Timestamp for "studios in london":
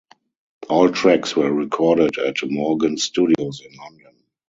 2.97-4.23